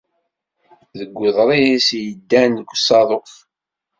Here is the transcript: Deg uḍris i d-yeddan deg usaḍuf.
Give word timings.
Deg 0.97 1.11
uḍris 1.25 1.87
i 1.99 2.01
d-yeddan 2.01 2.51
deg 2.59 2.69
usaḍuf. 2.75 3.33